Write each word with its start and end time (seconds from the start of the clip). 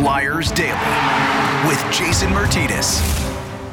Flyers 0.00 0.50
Daily 0.52 1.68
with 1.68 1.78
Jason 1.92 2.30
Myrtetus. 2.30 3.02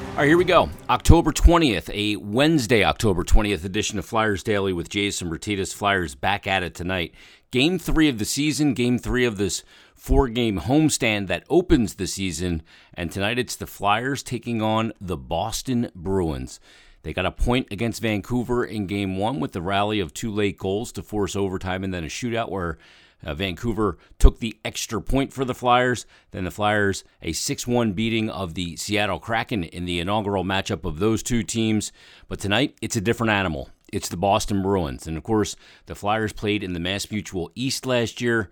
All 0.09 0.17
right, 0.17 0.27
here 0.27 0.37
we 0.37 0.43
go. 0.43 0.69
October 0.89 1.31
20th, 1.31 1.89
a 1.93 2.17
Wednesday, 2.17 2.83
October 2.83 3.23
20th 3.23 3.63
edition 3.63 3.97
of 3.97 4.03
Flyers 4.03 4.43
Daily 4.43 4.73
with 4.73 4.89
Jason 4.89 5.29
Myrtetus. 5.29 5.73
Flyers 5.73 6.15
back 6.15 6.45
at 6.45 6.63
it 6.63 6.75
tonight. 6.75 7.13
Game 7.49 7.79
three 7.79 8.09
of 8.09 8.19
the 8.19 8.25
season, 8.25 8.73
game 8.73 8.99
three 8.99 9.23
of 9.23 9.37
this 9.37 9.63
four 9.95 10.27
game 10.27 10.59
homestand 10.59 11.27
that 11.27 11.45
opens 11.49 11.95
the 11.95 12.07
season. 12.07 12.61
And 12.93 13.09
tonight 13.09 13.39
it's 13.39 13.55
the 13.55 13.65
Flyers 13.65 14.21
taking 14.21 14.61
on 14.61 14.91
the 14.99 15.15
Boston 15.15 15.91
Bruins. 15.95 16.59
They 17.03 17.13
got 17.13 17.25
a 17.25 17.31
point 17.31 17.67
against 17.71 18.01
Vancouver 18.01 18.65
in 18.65 18.85
game 18.85 19.15
one 19.15 19.39
with 19.39 19.53
the 19.53 19.61
rally 19.61 20.01
of 20.01 20.13
two 20.13 20.33
late 20.33 20.57
goals 20.57 20.91
to 20.91 21.03
force 21.03 21.37
overtime 21.37 21.85
and 21.85 21.93
then 21.93 22.03
a 22.03 22.07
shootout 22.07 22.51
where 22.51 22.77
uh, 23.23 23.33
Vancouver 23.33 23.97
took 24.19 24.39
the 24.39 24.57
extra 24.63 25.01
point 25.01 25.33
for 25.33 25.43
the 25.43 25.55
Flyers. 25.55 26.05
Then 26.31 26.43
the 26.43 26.51
Flyers, 26.51 27.03
a 27.21 27.31
6 27.33 27.67
1 27.67 27.93
beating 27.93 28.29
of 28.29 28.53
the 28.53 28.75
Seattle 28.75 29.19
Kraken 29.19 29.63
in 29.63 29.85
the 29.85 29.99
inaugural 29.99 30.43
matchup 30.43 30.85
of 30.85 30.99
those 30.99 31.23
two 31.23 31.43
teams. 31.43 31.91
But 32.27 32.39
tonight, 32.39 32.77
it's 32.81 32.95
a 32.95 33.01
different 33.01 33.31
animal. 33.31 33.69
It's 33.91 34.09
the 34.09 34.17
Boston 34.17 34.61
Bruins. 34.61 35.07
And 35.07 35.17
of 35.17 35.23
course, 35.23 35.55
the 35.85 35.95
Flyers 35.95 36.33
played 36.33 36.63
in 36.63 36.73
the 36.73 36.79
Mass 36.79 37.09
Mutual 37.09 37.51
East 37.55 37.85
last 37.85 38.21
year 38.21 38.51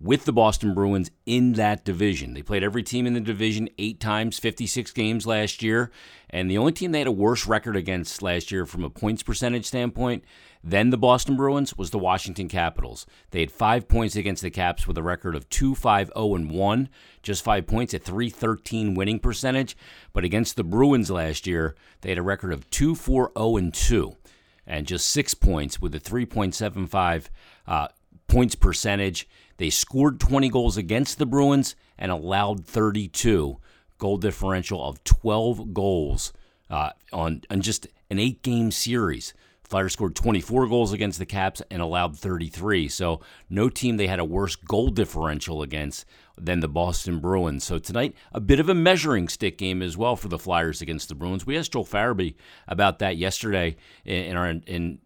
with 0.00 0.24
the 0.24 0.32
Boston 0.32 0.74
Bruins 0.74 1.10
in 1.24 1.54
that 1.54 1.84
division. 1.84 2.34
They 2.34 2.42
played 2.42 2.62
every 2.62 2.82
team 2.82 3.06
in 3.06 3.14
the 3.14 3.20
division 3.20 3.68
eight 3.78 4.00
times, 4.00 4.38
56 4.38 4.90
games 4.92 5.26
last 5.26 5.62
year. 5.62 5.90
And 6.28 6.50
the 6.50 6.58
only 6.58 6.72
team 6.72 6.92
they 6.92 6.98
had 6.98 7.06
a 7.06 7.12
worse 7.12 7.46
record 7.46 7.76
against 7.76 8.20
last 8.22 8.50
year 8.50 8.66
from 8.66 8.84
a 8.84 8.90
points 8.90 9.22
percentage 9.22 9.66
standpoint 9.66 10.24
than 10.66 10.88
the 10.88 10.96
Boston 10.96 11.36
Bruins 11.36 11.76
was 11.76 11.90
the 11.90 11.98
Washington 11.98 12.48
Capitals. 12.48 13.04
They 13.32 13.40
had 13.40 13.52
five 13.52 13.86
points 13.86 14.16
against 14.16 14.42
the 14.42 14.50
Caps 14.50 14.88
with 14.88 14.96
a 14.96 15.02
record 15.02 15.36
of 15.36 15.48
2 15.50 15.74
5 15.74 16.10
0 16.16 16.34
and 16.34 16.50
1, 16.50 16.88
just 17.22 17.44
five 17.44 17.66
points 17.66 17.92
at 17.92 18.02
313 18.02 18.94
winning 18.94 19.18
percentage. 19.18 19.76
But 20.14 20.24
against 20.24 20.56
the 20.56 20.64
Bruins 20.64 21.10
last 21.10 21.46
year, 21.46 21.74
they 22.00 22.08
had 22.08 22.18
a 22.18 22.22
record 22.22 22.50
of 22.50 22.68
2 22.70 22.94
4 22.94 23.32
0 23.36 23.56
and 23.58 23.74
2, 23.74 24.16
and 24.66 24.86
just 24.86 25.10
six 25.10 25.34
points 25.34 25.82
with 25.82 25.94
a 25.94 26.00
3.75 26.00 27.26
uh, 27.66 27.88
points 28.26 28.54
percentage. 28.54 29.28
They 29.58 29.68
scored 29.68 30.18
20 30.18 30.48
goals 30.48 30.78
against 30.78 31.18
the 31.18 31.26
Bruins 31.26 31.76
and 31.98 32.10
allowed 32.10 32.64
32 32.64 33.58
goal 33.98 34.16
differential 34.16 34.82
of 34.82 35.04
12 35.04 35.74
goals 35.74 36.32
uh, 36.70 36.90
on, 37.12 37.42
on 37.50 37.60
just 37.60 37.86
an 38.10 38.18
eight 38.18 38.42
game 38.42 38.70
series. 38.70 39.34
Flyers 39.64 39.94
scored 39.94 40.14
24 40.14 40.68
goals 40.68 40.92
against 40.92 41.18
the 41.18 41.26
Caps 41.26 41.62
and 41.70 41.80
allowed 41.80 42.18
33. 42.18 42.88
So 42.88 43.20
no 43.48 43.68
team 43.68 43.96
they 43.96 44.06
had 44.06 44.18
a 44.18 44.24
worse 44.24 44.56
goal 44.56 44.90
differential 44.90 45.62
against 45.62 46.04
than 46.36 46.60
the 46.60 46.68
Boston 46.68 47.18
Bruins. 47.18 47.64
So 47.64 47.78
tonight, 47.78 48.14
a 48.32 48.40
bit 48.40 48.60
of 48.60 48.68
a 48.68 48.74
measuring 48.74 49.28
stick 49.28 49.56
game 49.56 49.82
as 49.82 49.96
well 49.96 50.16
for 50.16 50.28
the 50.28 50.38
Flyers 50.38 50.82
against 50.82 51.08
the 51.08 51.14
Bruins. 51.14 51.46
We 51.46 51.56
asked 51.56 51.72
Joel 51.72 51.84
Farabee 51.84 52.34
about 52.68 52.98
that 52.98 53.16
yesterday 53.16 53.76
in 54.04 54.36
our 54.36 54.48
in 54.48 54.98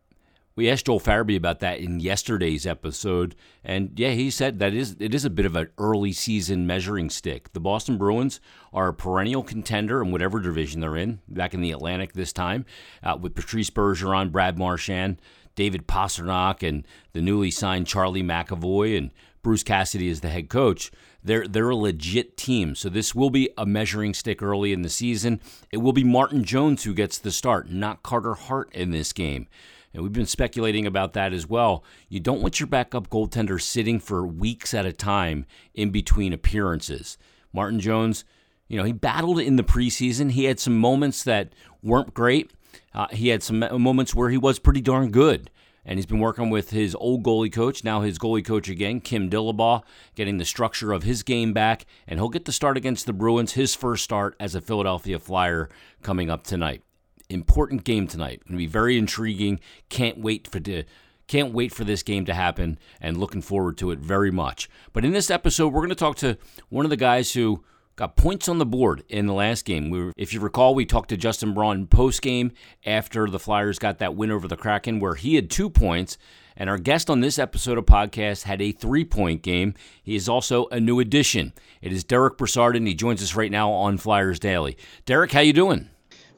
we 0.59 0.69
asked 0.69 0.87
Joel 0.87 0.98
Farabee 0.98 1.37
about 1.37 1.61
that 1.61 1.78
in 1.78 2.01
yesterday's 2.01 2.67
episode, 2.67 3.37
and 3.62 3.92
yeah, 3.95 4.11
he 4.11 4.28
said 4.28 4.59
that 4.59 4.75
is 4.75 4.97
it 4.98 5.14
is 5.14 5.25
a 5.25 5.31
bit 5.31 5.47
of 5.47 5.55
an 5.55 5.69
early 5.78 6.11
season 6.11 6.67
measuring 6.67 7.11
stick. 7.11 7.53
The 7.53 7.61
Boston 7.61 7.97
Bruins 7.97 8.41
are 8.73 8.89
a 8.89 8.92
perennial 8.92 9.45
contender 9.45 10.03
in 10.03 10.11
whatever 10.11 10.41
division 10.41 10.81
they're 10.81 10.97
in. 10.97 11.20
Back 11.29 11.55
in 11.55 11.61
the 11.61 11.70
Atlantic 11.70 12.12
this 12.12 12.33
time, 12.33 12.67
uh, 13.05 13.17
with 13.20 13.36
Patrice 13.36 13.70
Bergeron, 13.70 14.33
Brad 14.33 14.59
Marchand, 14.59 15.23
David 15.55 15.86
Pastrnak, 15.86 16.69
and 16.69 16.84
the 17.12 17.23
newly 17.23 17.53
signed 17.53 17.86
Charlie 17.86 18.25
McAvoy 18.25 18.98
and 18.98 19.12
Bruce 19.45 19.62
Cassidy 19.62 20.11
as 20.11 20.23
the 20.23 20.29
head 20.29 20.48
coach. 20.48 20.91
They're 21.23 21.47
they're 21.47 21.70
a 21.70 21.77
legit 21.77 22.36
team. 22.36 22.75
So 22.75 22.89
this 22.89 23.14
will 23.14 23.31
be 23.31 23.48
a 23.56 23.64
measuring 23.64 24.12
stick 24.12 24.42
early 24.42 24.73
in 24.73 24.83
the 24.83 24.89
season. 24.89 25.41
It 25.70 25.77
will 25.77 25.92
be 25.92 26.02
Martin 26.02 26.42
Jones 26.42 26.83
who 26.83 26.95
gets 26.95 27.17
the 27.17 27.30
start, 27.30 27.70
not 27.70 28.02
Carter 28.02 28.35
Hart 28.35 28.74
in 28.74 28.91
this 28.91 29.13
game 29.13 29.47
and 29.92 30.02
we've 30.02 30.12
been 30.12 30.26
speculating 30.26 30.86
about 30.86 31.12
that 31.14 31.32
as 31.32 31.46
well. 31.46 31.84
You 32.08 32.20
don't 32.20 32.42
want 32.42 32.60
your 32.60 32.66
backup 32.66 33.08
goaltender 33.08 33.60
sitting 33.60 34.00
for 34.00 34.26
weeks 34.26 34.74
at 34.74 34.86
a 34.86 34.92
time 34.92 35.46
in 35.74 35.90
between 35.90 36.32
appearances. 36.32 37.16
Martin 37.52 37.80
Jones, 37.80 38.24
you 38.68 38.76
know, 38.76 38.84
he 38.84 38.92
battled 38.92 39.40
in 39.40 39.56
the 39.56 39.64
preseason. 39.64 40.32
He 40.32 40.44
had 40.44 40.60
some 40.60 40.76
moments 40.76 41.22
that 41.24 41.54
weren't 41.82 42.14
great. 42.14 42.52
Uh, 42.92 43.08
he 43.10 43.28
had 43.28 43.42
some 43.42 43.60
moments 43.60 44.14
where 44.14 44.30
he 44.30 44.36
was 44.36 44.58
pretty 44.58 44.80
darn 44.80 45.10
good. 45.10 45.50
And 45.84 45.98
he's 45.98 46.06
been 46.06 46.18
working 46.18 46.50
with 46.50 46.68
his 46.68 46.94
old 46.94 47.22
goalie 47.22 47.50
coach, 47.50 47.82
now 47.82 48.02
his 48.02 48.18
goalie 48.18 48.44
coach 48.44 48.68
again, 48.68 49.00
Kim 49.00 49.30
Dillabaugh, 49.30 49.82
getting 50.14 50.36
the 50.36 50.44
structure 50.44 50.92
of 50.92 51.02
his 51.02 51.22
game 51.22 51.55
back. 51.55 51.86
And 52.06 52.20
he'll 52.20 52.28
get 52.28 52.44
the 52.44 52.52
start 52.52 52.76
against 52.76 53.06
the 53.06 53.14
Bruins, 53.14 53.52
his 53.52 53.74
first 53.74 54.05
start 54.05 54.36
as 54.38 54.55
a 54.55 54.60
Philadelphia 54.60 55.18
Flyer 55.18 55.70
coming 56.02 56.28
up 56.28 56.42
tonight 56.44 56.82
important 57.28 57.84
game 57.84 58.06
tonight. 58.06 58.42
Going 58.44 58.52
to 58.52 58.58
be 58.58 58.66
very 58.66 58.98
intriguing. 58.98 59.61
Can't 59.89 60.18
wait 60.18 60.48
for 60.48 60.61
the 60.61 60.84
can't 61.27 61.52
wait 61.52 61.72
for 61.72 61.84
this 61.84 62.02
game 62.02 62.24
to 62.24 62.33
happen 62.33 62.78
and 63.02 63.18
looking 63.18 63.42
forward 63.42 63.77
to 63.77 63.90
it 63.90 63.98
very 63.98 64.30
much. 64.30 64.68
But 64.94 65.05
in 65.05 65.12
this 65.12 65.30
episode, 65.30 65.72
we're 65.72 65.80
going 65.80 65.90
to 65.90 65.94
talk 65.94 66.17
to 66.17 66.38
one 66.70 66.86
of 66.86 66.90
the 66.90 66.96
guys 66.96 67.33
who 67.33 67.62
got 67.96 68.17
points 68.17 68.48
on 68.48 68.58
the 68.58 68.64
board 68.64 69.05
in 69.11 69.27
the 69.27 69.34
last 69.34 69.67
game. 69.67 69.90
We 69.90 70.05
were, 70.05 70.12
if 70.17 70.33
you 70.33 70.40
recall, 70.40 70.74
we 70.74 70.86
talked 70.86 71.11
to 71.11 71.18
Justin 71.18 71.52
Braun 71.52 71.86
post 71.86 72.22
game 72.22 72.52
after 72.86 73.28
the 73.28 73.38
Flyers 73.38 73.78
got 73.78 73.98
that 73.98 74.14
win 74.14 74.30
over 74.30 74.48
the 74.48 74.56
Kraken, 74.56 75.00
where 75.00 75.17
he 75.17 75.34
had 75.34 75.50
two 75.50 75.68
points. 75.68 76.17
And 76.56 76.70
our 76.70 76.78
guest 76.78 77.11
on 77.11 77.20
this 77.20 77.38
episode 77.38 77.77
of 77.77 77.84
podcast 77.86 78.44
had 78.44 78.62
a 78.62 78.72
three 78.72 79.05
point 79.05 79.42
game. 79.42 79.74
He 80.02 80.17
is 80.17 80.28
also 80.28 80.67
a 80.68 80.80
new 80.80 80.98
addition. 80.98 81.52
It 81.83 81.92
is 81.92 82.05
Derek 82.05 82.38
Brassard, 82.38 82.74
and 82.74 82.86
he 82.88 82.94
joins 82.94 83.22
us 83.22 83.34
right 83.34 83.50
now 83.50 83.70
on 83.70 83.98
Flyers 83.98 84.40
Daily. 84.40 84.77
Derek, 85.05 85.33
how 85.33 85.40
you 85.40 85.52
doing? 85.52 85.90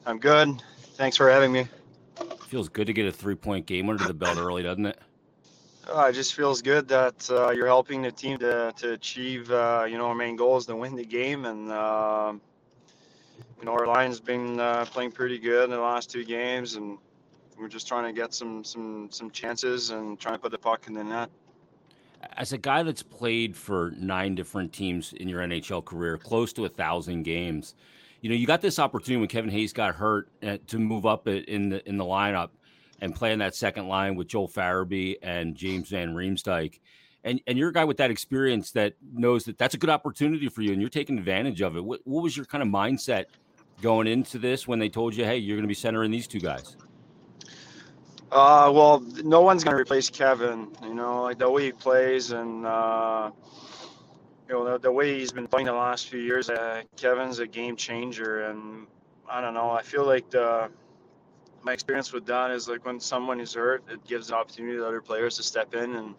I'm 0.05 0.19
good. 0.19 0.61
Thanks 1.01 1.17
for 1.17 1.31
having 1.31 1.51
me. 1.51 1.67
Feels 2.47 2.69
good 2.69 2.85
to 2.85 2.93
get 2.93 3.07
a 3.07 3.11
three 3.11 3.33
point 3.33 3.65
game 3.65 3.89
under 3.89 4.03
the 4.03 4.13
belt 4.13 4.37
early, 4.37 4.61
doesn't 4.61 4.85
it? 4.85 4.99
Uh, 5.89 6.05
it 6.09 6.13
just 6.13 6.35
feels 6.35 6.61
good 6.61 6.87
that 6.89 7.27
uh, 7.31 7.49
you're 7.49 7.65
helping 7.65 8.03
the 8.03 8.11
team 8.11 8.37
to, 8.37 8.71
to 8.77 8.93
achieve, 8.93 9.49
uh, 9.49 9.87
you 9.89 9.97
know, 9.97 10.05
our 10.05 10.13
main 10.13 10.35
goal 10.35 10.57
is 10.57 10.67
to 10.67 10.75
win 10.75 10.95
the 10.95 11.03
game. 11.03 11.45
And, 11.45 11.71
uh, 11.71 12.33
you 13.59 13.65
know, 13.65 13.71
our 13.71 13.87
line's 13.87 14.19
been 14.19 14.59
uh, 14.59 14.85
playing 14.85 15.13
pretty 15.13 15.39
good 15.39 15.63
in 15.63 15.71
the 15.71 15.79
last 15.79 16.11
two 16.11 16.23
games. 16.23 16.75
And 16.75 16.99
we're 17.57 17.67
just 17.67 17.87
trying 17.87 18.03
to 18.03 18.13
get 18.13 18.31
some, 18.35 18.63
some, 18.63 19.09
some 19.09 19.31
chances 19.31 19.89
and 19.89 20.19
trying 20.19 20.35
to 20.35 20.39
put 20.39 20.51
the 20.51 20.59
puck 20.59 20.85
in 20.85 20.93
the 20.93 21.03
net. 21.03 21.31
As 22.37 22.53
a 22.53 22.59
guy 22.59 22.83
that's 22.83 23.01
played 23.01 23.57
for 23.57 23.91
nine 23.97 24.35
different 24.35 24.71
teams 24.71 25.13
in 25.13 25.27
your 25.27 25.41
NHL 25.41 25.83
career, 25.83 26.19
close 26.19 26.53
to 26.53 26.65
a 26.65 26.69
thousand 26.69 27.23
games, 27.23 27.73
you 28.21 28.29
know, 28.29 28.35
you 28.35 28.47
got 28.47 28.61
this 28.61 28.79
opportunity 28.79 29.19
when 29.19 29.27
Kevin 29.27 29.49
Hayes 29.49 29.73
got 29.73 29.95
hurt 29.95 30.29
uh, 30.43 30.57
to 30.67 30.79
move 30.79 31.05
up 31.05 31.27
in 31.27 31.69
the 31.69 31.87
in 31.87 31.97
the 31.97 32.05
lineup 32.05 32.49
and 33.01 33.15
play 33.15 33.33
in 33.33 33.39
that 33.39 33.55
second 33.55 33.87
line 33.87 34.15
with 34.15 34.27
Joel 34.27 34.47
Farabee 34.47 35.17
and 35.23 35.55
James 35.55 35.89
Van 35.89 36.13
Riemsdyk. 36.13 36.79
And, 37.23 37.41
and 37.45 37.57
you're 37.57 37.69
a 37.69 37.73
guy 37.73 37.83
with 37.83 37.97
that 37.97 38.11
experience 38.11 38.71
that 38.71 38.93
knows 39.13 39.43
that 39.45 39.57
that's 39.57 39.73
a 39.73 39.77
good 39.77 39.89
opportunity 39.89 40.49
for 40.49 40.61
you 40.61 40.71
and 40.71 40.79
you're 40.79 40.89
taking 40.89 41.17
advantage 41.17 41.61
of 41.61 41.75
it. 41.75 41.83
What, 41.83 42.01
what 42.03 42.23
was 42.23 42.35
your 42.35 42.45
kind 42.45 42.61
of 42.63 42.67
mindset 42.69 43.25
going 43.81 44.07
into 44.07 44.37
this 44.37 44.67
when 44.67 44.79
they 44.79 44.89
told 44.89 45.15
you, 45.15 45.25
hey, 45.25 45.37
you're 45.37 45.57
going 45.57 45.63
to 45.63 45.67
be 45.67 45.73
centering 45.73 46.11
these 46.11 46.27
two 46.27 46.39
guys? 46.39 46.77
Uh, 48.31 48.71
well, 48.73 49.01
no 49.23 49.41
one's 49.41 49.63
going 49.63 49.75
to 49.75 49.81
replace 49.81 50.09
Kevin, 50.09 50.69
you 50.83 50.93
know, 50.93 51.23
like 51.23 51.37
the 51.37 51.49
way 51.49 51.65
he 51.65 51.71
plays 51.71 52.31
and, 52.31 52.65
uh, 52.65 53.29
you 54.51 54.57
know, 54.57 54.73
the, 54.73 54.79
the, 54.79 54.91
way 54.91 55.17
he's 55.17 55.31
been 55.31 55.47
playing 55.47 55.67
the 55.67 55.73
last 55.73 56.09
few 56.09 56.19
years, 56.19 56.49
uh, 56.49 56.81
Kevin's 56.97 57.39
a 57.39 57.47
game 57.47 57.77
changer. 57.77 58.49
And 58.49 58.85
I 59.29 59.39
don't 59.39 59.53
know, 59.53 59.71
I 59.71 59.81
feel 59.81 60.05
like 60.05 60.29
the, 60.29 60.69
my 61.63 61.71
experience 61.71 62.11
with 62.11 62.25
that 62.25 62.51
is 62.51 62.67
like 62.67 62.85
when 62.85 62.99
someone 62.99 63.39
is 63.39 63.53
hurt, 63.53 63.83
it 63.89 64.05
gives 64.05 64.27
the 64.27 64.35
opportunity 64.35 64.75
to 64.75 64.85
other 64.85 64.99
players 64.99 65.37
to 65.37 65.43
step 65.43 65.73
in. 65.73 65.95
And, 65.95 66.15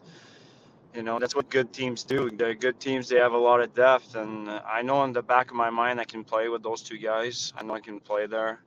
you 0.94 1.02
know, 1.02 1.18
that's 1.18 1.34
what 1.34 1.50
good 1.50 1.74
teams 1.74 2.04
do. 2.04 2.30
The 2.30 2.54
good 2.54 2.80
teams, 2.80 3.06
they 3.06 3.16
have 3.16 3.34
a 3.34 3.38
lot 3.38 3.60
of 3.60 3.74
depth. 3.74 4.14
And 4.14 4.48
I 4.48 4.80
know 4.80 5.04
in 5.04 5.12
the 5.12 5.22
back 5.22 5.50
of 5.50 5.56
my 5.56 5.68
mind, 5.68 6.00
I 6.00 6.04
can 6.04 6.24
play 6.24 6.48
with 6.48 6.62
those 6.62 6.80
two 6.80 6.96
guys. 6.96 7.52
I 7.54 7.62
know 7.62 7.74
I 7.74 7.80
can 7.80 8.00
play 8.00 8.24
there. 8.26 8.62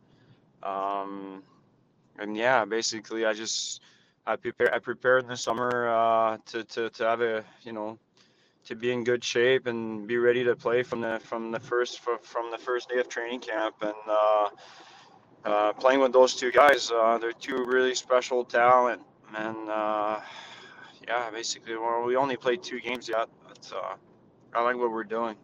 Um, 0.61 1.41
and 2.19 2.37
yeah, 2.37 2.65
basically, 2.65 3.25
I 3.25 3.33
just, 3.33 3.81
I 4.27 4.35
prepare. 4.35 4.73
I 4.73 4.79
prepared 4.79 5.23
in 5.23 5.29
the 5.29 5.37
summer 5.37 5.87
uh, 5.87 6.37
to, 6.47 6.63
to, 6.63 6.89
to 6.89 7.03
have 7.03 7.21
a 7.21 7.43
you 7.61 7.73
know 7.73 7.99
to 8.65 8.75
be 8.75 8.91
in 8.91 9.03
good 9.03 9.23
shape 9.23 9.67
and 9.67 10.07
be 10.07 10.17
ready 10.17 10.43
to 10.43 10.55
play 10.55 10.83
from 10.83 11.01
the 11.01 11.19
from 11.23 11.51
the 11.51 11.59
first 11.59 11.99
from 11.99 12.51
the 12.51 12.57
first 12.57 12.89
day 12.89 12.99
of 12.99 13.09
training 13.09 13.39
camp. 13.41 13.75
And 13.81 13.93
uh, 14.07 14.49
uh, 15.45 15.73
playing 15.73 15.99
with 16.01 16.13
those 16.13 16.35
two 16.35 16.51
guys 16.51 16.91
uh, 16.91 17.17
they're 17.19 17.33
two 17.33 17.63
really 17.65 17.95
special 17.95 18.43
talent. 18.45 19.01
And 19.35 19.69
uh, 19.69 20.19
yeah 21.07 21.29
basically 21.31 21.75
we 22.05 22.15
only 22.15 22.37
played 22.37 22.63
two 22.63 22.79
games 22.79 23.09
yet 23.09 23.29
but 23.47 23.71
uh, 23.75 23.95
I 24.53 24.63
like 24.63 24.77
what 24.77 24.91
we're 24.91 25.03
doing 25.03 25.35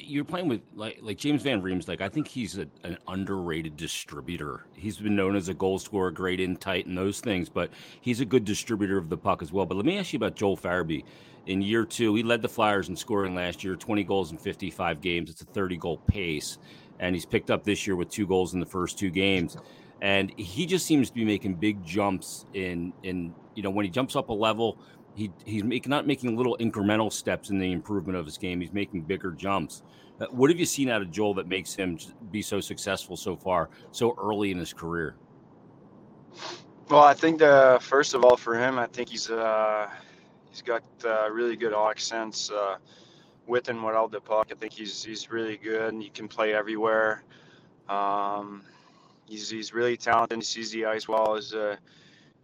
You're 0.00 0.24
playing 0.24 0.48
with 0.48 0.62
like 0.74 0.98
like 1.02 1.18
James 1.18 1.42
Van 1.42 1.60
Riemsdyk. 1.60 2.00
I 2.00 2.08
think 2.08 2.28
he's 2.28 2.56
a, 2.56 2.66
an 2.84 2.96
underrated 3.08 3.76
distributor. 3.76 4.64
He's 4.74 4.96
been 4.96 5.16
known 5.16 5.36
as 5.36 5.48
a 5.48 5.54
goal 5.54 5.78
scorer, 5.78 6.10
great 6.10 6.40
in 6.40 6.56
tight, 6.56 6.86
and 6.86 6.96
those 6.96 7.20
things, 7.20 7.48
but 7.48 7.70
he's 8.00 8.20
a 8.20 8.24
good 8.24 8.44
distributor 8.44 8.96
of 8.96 9.08
the 9.08 9.16
puck 9.16 9.42
as 9.42 9.52
well. 9.52 9.66
But 9.66 9.76
let 9.76 9.84
me 9.84 9.98
ask 9.98 10.12
you 10.12 10.16
about 10.16 10.34
Joel 10.34 10.56
Farabee. 10.56 11.04
In 11.46 11.60
year 11.60 11.84
two, 11.84 12.14
he 12.14 12.22
led 12.22 12.40
the 12.40 12.48
Flyers 12.48 12.88
in 12.88 12.96
scoring 12.96 13.34
last 13.34 13.64
year, 13.64 13.74
20 13.74 14.04
goals 14.04 14.30
in 14.30 14.38
55 14.38 15.00
games. 15.00 15.28
It's 15.28 15.42
a 15.42 15.46
30 15.46 15.76
goal 15.76 15.98
pace, 15.98 16.58
and 17.00 17.14
he's 17.14 17.26
picked 17.26 17.50
up 17.50 17.64
this 17.64 17.86
year 17.86 17.96
with 17.96 18.08
two 18.08 18.26
goals 18.26 18.54
in 18.54 18.60
the 18.60 18.66
first 18.66 18.98
two 18.98 19.10
games. 19.10 19.56
And 20.00 20.32
he 20.38 20.66
just 20.66 20.86
seems 20.86 21.10
to 21.10 21.14
be 21.14 21.24
making 21.24 21.54
big 21.54 21.84
jumps 21.84 22.46
in 22.54 22.92
in 23.02 23.34
you 23.54 23.62
know 23.62 23.70
when 23.70 23.84
he 23.84 23.90
jumps 23.90 24.16
up 24.16 24.30
a 24.30 24.32
level 24.32 24.78
he 25.14 25.30
he's 25.44 25.64
make, 25.64 25.86
not 25.88 26.06
making 26.06 26.36
little 26.36 26.56
incremental 26.58 27.12
steps 27.12 27.50
in 27.50 27.58
the 27.58 27.72
improvement 27.72 28.18
of 28.18 28.26
his 28.26 28.38
game. 28.38 28.60
He's 28.60 28.72
making 28.72 29.02
bigger 29.02 29.32
jumps. 29.32 29.82
Uh, 30.20 30.26
what 30.30 30.50
have 30.50 30.58
you 30.58 30.66
seen 30.66 30.88
out 30.88 31.02
of 31.02 31.10
Joel 31.10 31.34
that 31.34 31.48
makes 31.48 31.74
him 31.74 31.98
be 32.30 32.42
so 32.42 32.60
successful 32.60 33.16
so 33.16 33.36
far, 33.36 33.70
so 33.90 34.14
early 34.18 34.50
in 34.50 34.58
his 34.58 34.72
career? 34.72 35.16
Well, 36.88 37.02
I 37.02 37.14
think 37.14 37.38
the 37.38 37.78
first 37.80 38.14
of 38.14 38.24
all 38.24 38.36
for 38.36 38.58
him, 38.58 38.78
I 38.78 38.86
think 38.86 39.08
he's 39.08 39.30
uh, 39.30 39.88
he's 40.50 40.62
got 40.62 40.82
uh, 41.04 41.30
really 41.30 41.56
good 41.56 41.74
accents 41.74 42.50
uh, 42.50 42.76
with 43.46 43.68
and 43.68 43.82
without 43.82 44.10
the 44.10 44.20
puck. 44.20 44.48
I 44.50 44.54
think 44.54 44.72
he's 44.72 45.02
he's 45.02 45.30
really 45.30 45.56
good. 45.56 45.92
and 45.92 46.02
He 46.02 46.10
can 46.10 46.28
play 46.28 46.54
everywhere. 46.54 47.24
Um, 47.88 48.62
he's 49.26 49.50
he's 49.50 49.72
really 49.72 49.96
talented. 49.96 50.38
He 50.38 50.44
sees 50.44 50.70
the 50.70 50.86
ice 50.86 51.08
well. 51.08 51.36
As 51.36 51.52
a, 51.52 51.78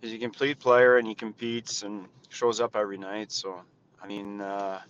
he's 0.01 0.15
a 0.15 0.19
complete 0.19 0.59
player, 0.59 0.99
and 0.99 1.07
he 1.07 1.15
competes 1.15 1.83
and 1.83 2.07
shows 2.29 2.61
up 2.61 2.77
every 2.77 2.99
night. 2.99 3.33
So, 3.33 3.61
I 4.03 4.07
mean, 4.07 4.41
uh, 4.41 4.81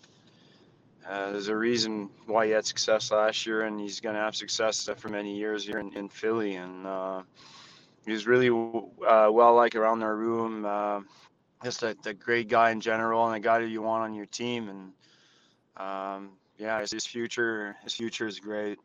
uh, 1.08 1.32
there's 1.32 1.49
a 1.49 1.56
reason 1.56 2.10
why 2.26 2.46
he 2.46 2.52
had 2.52 2.66
success 2.66 3.10
last 3.10 3.46
year, 3.46 3.62
and 3.62 3.81
he's 3.81 4.00
going 4.00 4.14
to 4.14 4.20
have 4.20 4.37
success 4.37 4.88
for 4.96 5.08
many 5.08 5.37
years 5.37 5.64
here 5.64 5.78
in, 5.78 5.93
in 5.94 6.08
Philly. 6.08 6.56
And 6.56 6.87
uh, 6.87 7.22
he's 8.05 8.26
really 8.26 8.50
uh, 8.50 9.31
well 9.31 9.55
liked 9.55 9.75
around 9.75 10.02
our 10.02 10.14
room. 10.14 10.64
Uh, 10.66 11.00
just 11.64 11.82
a, 11.82 11.96
a, 12.05 12.14
great 12.14 12.49
guy 12.49 12.70
in 12.70 12.81
general, 12.81 13.26
and 13.26 13.34
a 13.34 13.40
guy 13.40 13.58
that 13.60 13.69
you 13.69 13.82
want 13.82 14.05
on 14.05 14.14
your 14.14 14.26
team. 14.26 14.69
And 14.69 14.93
um, 15.76 16.31
yeah, 16.58 16.81
his 16.81 17.06
future, 17.06 17.76
his 17.82 17.94
future 17.94 18.26
is 18.26 18.38
great. 18.38 18.78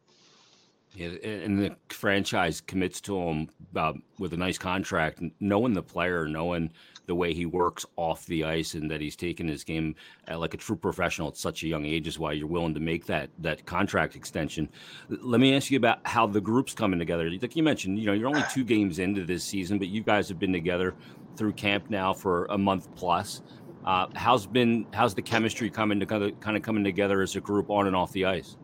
And 0.99 1.59
the 1.59 1.75
franchise 1.89 2.61
commits 2.61 3.01
to 3.01 3.17
him 3.17 3.49
uh, 3.75 3.93
with 4.19 4.33
a 4.33 4.37
nice 4.37 4.57
contract, 4.57 5.21
knowing 5.39 5.73
the 5.73 5.81
player, 5.81 6.27
knowing 6.27 6.71
the 7.05 7.15
way 7.15 7.33
he 7.33 7.45
works 7.45 7.85
off 7.95 8.25
the 8.27 8.43
ice, 8.43 8.75
and 8.75 8.89
that 8.91 9.01
he's 9.01 9.15
taken 9.15 9.47
his 9.47 9.63
game 9.63 9.95
like 10.31 10.53
a 10.53 10.57
true 10.57 10.75
professional 10.75 11.27
at 11.27 11.37
such 11.37 11.63
a 11.63 11.67
young 11.67 11.85
age 11.85 12.07
is 12.07 12.19
why 12.19 12.31
you're 12.31 12.47
willing 12.47 12.73
to 12.73 12.79
make 12.79 13.05
that 13.07 13.29
that 13.39 13.65
contract 13.65 14.15
extension. 14.15 14.69
Let 15.09 15.41
me 15.41 15.55
ask 15.55 15.71
you 15.71 15.77
about 15.77 15.99
how 16.05 16.27
the 16.27 16.41
group's 16.41 16.73
coming 16.73 16.99
together. 16.99 17.29
Like 17.29 17.55
you 17.55 17.63
mentioned, 17.63 17.99
you 17.99 18.05
know, 18.05 18.13
you're 18.13 18.29
only 18.29 18.43
two 18.51 18.63
games 18.63 18.99
into 18.99 19.25
this 19.25 19.43
season, 19.43 19.79
but 19.79 19.87
you 19.87 20.03
guys 20.03 20.29
have 20.29 20.39
been 20.39 20.53
together 20.53 20.95
through 21.35 21.53
camp 21.53 21.89
now 21.89 22.13
for 22.13 22.45
a 22.45 22.57
month 22.57 22.93
plus. 22.95 23.41
Uh, 23.85 24.07
how's 24.15 24.45
been 24.45 24.85
how's 24.93 25.13
the 25.13 25.21
chemistry 25.21 25.69
coming 25.69 25.99
to 25.99 26.05
kind 26.05 26.23
of, 26.23 26.39
kind 26.39 26.55
of 26.55 26.63
coming 26.63 26.83
together 26.83 27.21
as 27.21 27.35
a 27.35 27.41
group 27.41 27.69
on 27.69 27.87
and 27.87 27.95
off 27.95 28.11
the 28.13 28.25
ice? 28.25 28.57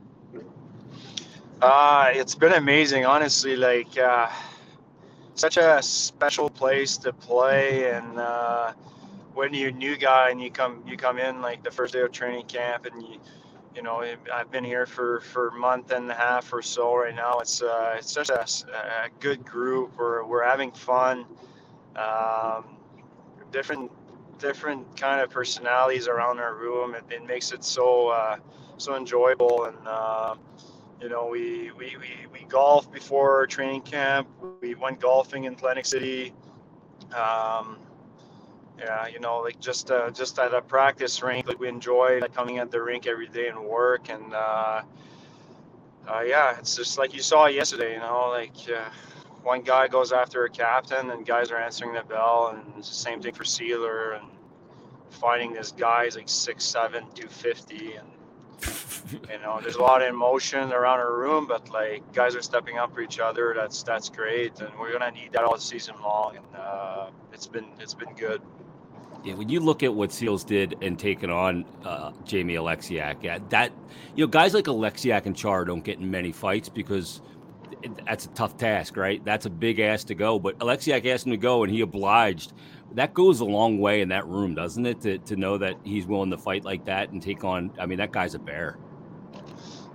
Uh, 1.61 2.11
it's 2.13 2.35
been 2.35 2.53
amazing, 2.53 3.05
honestly. 3.05 3.55
Like, 3.55 3.97
uh, 3.97 4.29
such 5.35 5.57
a 5.57 5.81
special 5.81 6.49
place 6.49 6.97
to 6.97 7.13
play, 7.13 7.91
and 7.91 8.19
uh, 8.19 8.73
when 9.33 9.53
you're 9.53 9.69
a 9.69 9.73
new 9.73 9.97
guy 9.97 10.29
and 10.31 10.41
you 10.41 10.51
come 10.51 10.83
you 10.87 10.97
come 10.97 11.17
in 11.19 11.41
like 11.41 11.63
the 11.63 11.71
first 11.71 11.93
day 11.93 12.01
of 12.01 12.11
training 12.11 12.45
camp, 12.45 12.85
and 12.85 13.01
you 13.03 13.19
you 13.75 13.81
know 13.83 14.03
I've 14.33 14.51
been 14.51 14.63
here 14.65 14.85
for 14.85 15.21
for 15.21 15.49
a 15.49 15.53
month 15.53 15.91
and 15.91 16.09
a 16.11 16.15
half 16.15 16.51
or 16.53 16.61
so 16.61 16.95
right 16.95 17.15
now. 17.15 17.39
It's 17.39 17.61
uh, 17.61 17.95
it's 17.99 18.11
such 18.11 18.29
a, 18.29 18.41
a 18.73 19.09
good 19.19 19.45
group. 19.45 19.93
We're 19.97 20.25
we're 20.25 20.45
having 20.45 20.71
fun. 20.71 21.25
Um, 21.95 22.65
different 23.51 23.91
different 24.39 24.97
kind 24.97 25.21
of 25.21 25.29
personalities 25.29 26.07
around 26.07 26.39
our 26.39 26.55
room. 26.55 26.95
It, 26.95 27.03
it 27.11 27.25
makes 27.25 27.51
it 27.51 27.63
so 27.63 28.09
uh, 28.09 28.37
so 28.77 28.95
enjoyable 28.95 29.65
and 29.65 29.77
uh, 29.87 30.35
you 31.01 31.09
know, 31.09 31.27
we, 31.27 31.71
we, 31.71 31.95
we, 31.97 32.27
we 32.31 32.45
golfed 32.47 32.91
before 32.91 33.47
training 33.47 33.81
camp. 33.81 34.27
We 34.61 34.75
went 34.75 34.99
golfing 34.99 35.45
in 35.45 35.53
Atlantic 35.53 35.85
City. 35.85 36.33
Um, 37.13 37.77
yeah, 38.77 39.07
you 39.07 39.19
know, 39.19 39.39
like 39.39 39.59
just 39.59 39.91
uh, 39.91 40.09
just 40.11 40.39
at 40.39 40.53
a 40.53 40.61
practice 40.61 41.21
rink, 41.21 41.47
like 41.47 41.59
we 41.59 41.67
enjoy 41.67 42.19
like, 42.19 42.33
coming 42.33 42.59
at 42.59 42.71
the 42.71 42.81
rink 42.81 43.07
every 43.07 43.27
day 43.27 43.47
and 43.47 43.59
work. 43.59 44.09
And 44.09 44.33
uh, 44.33 44.81
uh, 46.07 46.21
yeah, 46.25 46.57
it's 46.57 46.75
just 46.75 46.97
like 46.97 47.13
you 47.13 47.21
saw 47.21 47.47
yesterday. 47.47 47.93
You 47.93 47.99
know, 47.99 48.29
like 48.29 48.55
uh, 48.69 48.89
one 49.43 49.61
guy 49.61 49.87
goes 49.87 50.11
after 50.11 50.45
a 50.45 50.49
captain, 50.49 51.11
and 51.11 51.25
guys 51.25 51.51
are 51.51 51.57
answering 51.57 51.93
the 51.93 52.03
bell, 52.03 52.55
and 52.55 52.73
it's 52.77 52.89
the 52.89 52.95
same 52.95 53.21
thing 53.21 53.33
for 53.33 53.43
Seeler 53.43 54.19
and 54.19 54.27
finding 55.09 55.53
this 55.53 55.71
guy 55.71 56.05
is 56.05 56.15
like 56.15 56.29
six 56.29 56.63
seven, 56.63 57.03
two 57.15 57.27
fifty, 57.27 57.95
and 57.95 58.07
you 59.11 59.39
know, 59.39 59.59
there's 59.61 59.75
a 59.75 59.81
lot 59.81 60.01
of 60.01 60.07
emotion 60.07 60.71
around 60.71 60.99
our 60.99 61.17
room, 61.17 61.47
but 61.47 61.69
like 61.69 62.13
guys 62.13 62.35
are 62.35 62.41
stepping 62.41 62.77
up 62.77 62.93
for 62.93 63.01
each 63.01 63.19
other. 63.19 63.53
That's 63.55 63.83
that's 63.83 64.09
great, 64.09 64.59
and 64.59 64.69
we're 64.79 64.91
gonna 64.91 65.11
need 65.11 65.31
that 65.33 65.43
all 65.43 65.57
season 65.57 65.95
long. 66.01 66.37
And 66.37 66.45
uh, 66.55 67.09
it's 67.33 67.47
been 67.47 67.65
it's 67.79 67.93
been 67.93 68.13
good. 68.15 68.41
Yeah, 69.23 69.33
when 69.33 69.49
you 69.49 69.59
look 69.59 69.83
at 69.83 69.93
what 69.93 70.13
Seals 70.13 70.45
did 70.45 70.75
and 70.81 70.97
taking 70.97 71.29
on 71.29 71.65
uh, 71.83 72.11
Jamie 72.23 72.55
Oleksiak, 72.55 73.21
yeah, 73.21 73.39
that 73.49 73.71
you 74.15 74.23
know 74.23 74.27
guys 74.27 74.53
like 74.53 74.65
Oleksiak 74.65 75.25
and 75.25 75.35
Char 75.35 75.65
don't 75.65 75.83
get 75.83 75.99
in 75.99 76.09
many 76.09 76.31
fights 76.31 76.69
because 76.69 77.21
that's 78.05 78.25
a 78.25 78.29
tough 78.29 78.57
task, 78.57 78.97
right? 78.97 79.23
That's 79.23 79.45
a 79.45 79.49
big 79.49 79.79
ass 79.79 80.03
to 80.05 80.15
go. 80.15 80.39
But 80.39 80.57
Oleksiak 80.59 81.05
asked 81.05 81.25
him 81.25 81.31
to 81.31 81.37
go, 81.37 81.63
and 81.63 81.71
he 81.71 81.81
obliged 81.81 82.53
that 82.95 83.13
goes 83.13 83.39
a 83.39 83.45
long 83.45 83.79
way 83.79 84.01
in 84.01 84.09
that 84.09 84.25
room, 84.27 84.55
doesn't 84.55 84.85
it? 84.85 85.01
To, 85.01 85.17
to 85.19 85.35
know 85.35 85.57
that 85.57 85.75
he's 85.83 86.05
willing 86.05 86.31
to 86.31 86.37
fight 86.37 86.63
like 86.63 86.85
that 86.85 87.09
and 87.11 87.21
take 87.21 87.43
on. 87.43 87.71
I 87.79 87.85
mean, 87.85 87.99
that 87.99 88.11
guy's 88.11 88.35
a 88.35 88.39
bear. 88.39 88.77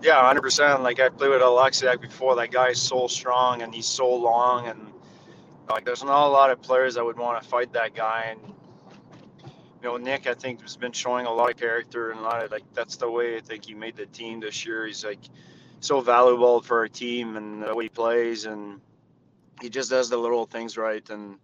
Yeah, 0.05 0.21
hundred 0.27 0.43
percent. 0.43 0.83
Like 0.83 1.01
I 1.01 1.09
played 1.09 1.31
with 1.31 1.41
Oleksiak 1.41 2.03
before. 2.03 2.37
That 2.37 2.51
guy's 2.51 2.81
so 2.81 3.06
strong 3.06 3.62
and 3.62 3.75
he's 3.75 3.87
so 3.87 4.15
long, 4.15 4.67
and 4.67 4.93
like 5.71 5.87
there's 5.87 6.05
not 6.05 6.27
a 6.27 6.29
lot 6.29 6.51
of 6.51 6.61
players 6.61 6.97
that 6.97 7.05
would 7.05 7.17
want 7.17 7.43
to 7.43 7.49
fight 7.49 7.73
that 7.73 7.95
guy. 7.95 8.27
And 8.29 8.41
you 9.83 9.89
know, 9.89 9.97
Nick, 9.97 10.27
I 10.27 10.35
think 10.35 10.61
has 10.61 10.77
been 10.77 10.93
showing 10.93 11.25
a 11.25 11.33
lot 11.33 11.51
of 11.51 11.56
character 11.56 12.11
and 12.11 12.21
a 12.21 12.23
lot 12.23 12.45
of 12.45 12.51
like 12.51 12.65
that's 12.75 12.97
the 12.97 13.11
way 13.11 13.39
I 13.39 13.41
think 13.41 13.65
he 13.65 13.73
made 13.73 13.97
the 13.97 14.05
team 14.05 14.41
this 14.41 14.67
year. 14.67 14.87
He's 14.87 15.06
like 15.06 15.21
so 15.81 16.03
valuable 16.03 16.61
for 16.61 16.81
our 16.81 16.89
team 16.89 17.39
and 17.39 17.62
the 17.62 17.75
way 17.75 17.85
he 17.87 17.89
plays, 17.89 18.45
and 18.45 18.83
he 19.62 19.71
just 19.71 19.89
does 19.89 20.11
the 20.11 20.19
little 20.19 20.45
things 20.45 20.77
right. 20.77 21.09
And 21.09 21.39